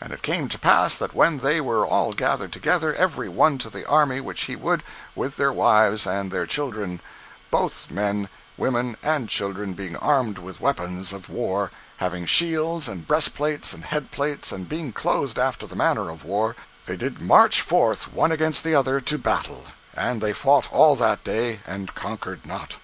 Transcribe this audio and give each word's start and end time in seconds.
And 0.00 0.12
it 0.12 0.22
came 0.22 0.48
to 0.48 0.58
pass 0.58 0.98
that 0.98 1.14
when 1.14 1.38
they 1.38 1.60
were 1.60 1.86
all 1.86 2.12
gathered 2.12 2.50
together, 2.52 2.92
every 2.96 3.28
one 3.28 3.56
to 3.58 3.70
the 3.70 3.86
army 3.88 4.20
which 4.20 4.46
he 4.46 4.56
would, 4.56 4.82
with 5.14 5.36
their 5.36 5.52
wives 5.52 6.08
and 6.08 6.32
their 6.32 6.44
children; 6.44 6.98
both 7.52 7.88
men, 7.88 8.28
women, 8.56 8.96
and 9.00 9.28
children 9.28 9.74
being 9.74 9.94
armed 9.94 10.38
with 10.38 10.60
weapons 10.60 11.12
of 11.12 11.28
war, 11.28 11.70
having 11.98 12.26
shields, 12.26 12.88
and 12.88 13.06
breast 13.06 13.36
plates, 13.36 13.72
and 13.72 13.84
head 13.84 14.10
plates, 14.10 14.50
and 14.50 14.68
being 14.68 14.90
clothed 14.92 15.38
after 15.38 15.68
the 15.68 15.76
manner 15.76 16.10
of 16.10 16.24
war, 16.24 16.56
they 16.86 16.96
did 16.96 17.20
march 17.20 17.60
forth 17.60 18.12
one 18.12 18.32
against 18.32 18.66
another, 18.66 19.00
to 19.02 19.18
battle; 19.18 19.66
and 19.94 20.20
they 20.20 20.32
fought 20.32 20.66
all 20.72 20.96
that 20.96 21.22
day, 21.22 21.60
and 21.64 21.94
conquered 21.94 22.44
not. 22.44 22.74